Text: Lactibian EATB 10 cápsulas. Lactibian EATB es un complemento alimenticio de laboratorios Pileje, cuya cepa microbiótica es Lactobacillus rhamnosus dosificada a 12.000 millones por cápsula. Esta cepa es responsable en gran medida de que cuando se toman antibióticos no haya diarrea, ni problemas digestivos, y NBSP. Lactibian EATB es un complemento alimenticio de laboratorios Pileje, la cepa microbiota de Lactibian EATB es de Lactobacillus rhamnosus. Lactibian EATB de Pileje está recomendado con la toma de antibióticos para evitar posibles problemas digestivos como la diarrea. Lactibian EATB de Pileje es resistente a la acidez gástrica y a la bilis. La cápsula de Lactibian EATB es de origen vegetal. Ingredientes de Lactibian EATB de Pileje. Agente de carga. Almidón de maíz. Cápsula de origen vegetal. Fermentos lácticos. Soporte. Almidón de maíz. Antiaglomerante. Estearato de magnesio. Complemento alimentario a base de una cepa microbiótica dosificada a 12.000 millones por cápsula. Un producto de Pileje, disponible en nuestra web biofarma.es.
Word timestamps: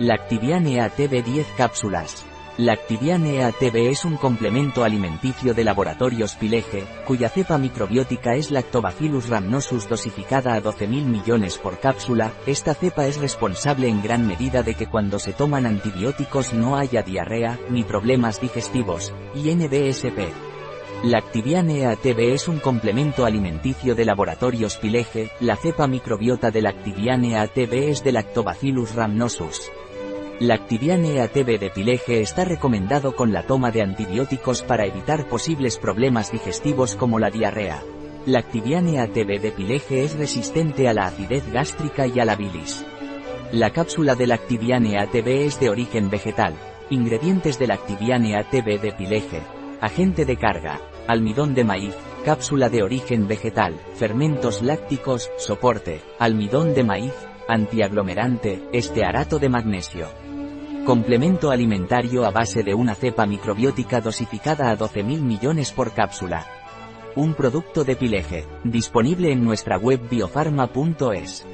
Lactibian 0.00 0.66
EATB 0.66 1.22
10 1.22 1.46
cápsulas. 1.56 2.26
Lactibian 2.58 3.24
EATB 3.26 3.90
es 3.90 4.04
un 4.04 4.16
complemento 4.16 4.82
alimenticio 4.82 5.54
de 5.54 5.62
laboratorios 5.62 6.34
Pileje, 6.34 6.82
cuya 7.06 7.28
cepa 7.28 7.58
microbiótica 7.58 8.34
es 8.34 8.50
Lactobacillus 8.50 9.28
rhamnosus 9.28 9.88
dosificada 9.88 10.54
a 10.54 10.60
12.000 10.60 10.88
millones 11.04 11.58
por 11.58 11.78
cápsula. 11.78 12.32
Esta 12.44 12.74
cepa 12.74 13.06
es 13.06 13.18
responsable 13.18 13.86
en 13.86 14.02
gran 14.02 14.26
medida 14.26 14.64
de 14.64 14.74
que 14.74 14.88
cuando 14.88 15.20
se 15.20 15.32
toman 15.32 15.64
antibióticos 15.64 16.52
no 16.54 16.76
haya 16.76 17.02
diarrea, 17.02 17.60
ni 17.70 17.84
problemas 17.84 18.40
digestivos, 18.40 19.14
y 19.32 19.54
NBSP. 19.54 20.26
Lactibian 21.04 21.70
EATB 21.70 22.32
es 22.32 22.48
un 22.48 22.58
complemento 22.58 23.26
alimenticio 23.26 23.94
de 23.94 24.06
laboratorios 24.06 24.76
Pileje, 24.76 25.30
la 25.38 25.54
cepa 25.54 25.86
microbiota 25.86 26.50
de 26.50 26.62
Lactibian 26.62 27.24
EATB 27.24 27.90
es 27.90 28.02
de 28.02 28.10
Lactobacillus 28.10 28.96
rhamnosus. 28.96 29.70
Lactibian 30.40 31.04
EATB 31.04 31.60
de 31.60 31.70
Pileje 31.70 32.20
está 32.20 32.44
recomendado 32.44 33.14
con 33.14 33.32
la 33.32 33.44
toma 33.44 33.70
de 33.70 33.82
antibióticos 33.82 34.62
para 34.62 34.84
evitar 34.84 35.28
posibles 35.28 35.78
problemas 35.78 36.32
digestivos 36.32 36.96
como 36.96 37.20
la 37.20 37.30
diarrea. 37.30 37.80
Lactibian 38.26 38.88
EATB 38.88 39.40
de 39.40 39.52
Pileje 39.52 40.02
es 40.02 40.18
resistente 40.18 40.88
a 40.88 40.92
la 40.92 41.06
acidez 41.06 41.48
gástrica 41.52 42.08
y 42.08 42.18
a 42.18 42.24
la 42.24 42.34
bilis. 42.34 42.84
La 43.52 43.70
cápsula 43.70 44.16
de 44.16 44.26
Lactibian 44.26 44.84
EATB 44.84 45.28
es 45.46 45.60
de 45.60 45.70
origen 45.70 46.10
vegetal. 46.10 46.54
Ingredientes 46.90 47.60
de 47.60 47.68
Lactibian 47.68 48.24
EATB 48.24 48.80
de 48.80 48.92
Pileje. 48.92 49.40
Agente 49.80 50.24
de 50.24 50.36
carga. 50.36 50.80
Almidón 51.06 51.54
de 51.54 51.62
maíz. 51.62 51.94
Cápsula 52.24 52.68
de 52.68 52.82
origen 52.82 53.28
vegetal. 53.28 53.78
Fermentos 53.94 54.62
lácticos. 54.62 55.30
Soporte. 55.38 56.00
Almidón 56.18 56.74
de 56.74 56.82
maíz. 56.82 57.12
Antiaglomerante. 57.46 58.62
Estearato 58.72 59.38
de 59.38 59.50
magnesio. 59.50 60.08
Complemento 60.86 61.50
alimentario 61.50 62.24
a 62.24 62.30
base 62.30 62.62
de 62.62 62.72
una 62.72 62.94
cepa 62.94 63.26
microbiótica 63.26 64.00
dosificada 64.00 64.70
a 64.70 64.78
12.000 64.78 65.20
millones 65.20 65.70
por 65.70 65.92
cápsula. 65.92 66.46
Un 67.16 67.34
producto 67.34 67.84
de 67.84 67.96
Pileje, 67.96 68.46
disponible 68.64 69.30
en 69.30 69.44
nuestra 69.44 69.76
web 69.76 70.00
biofarma.es. 70.08 71.46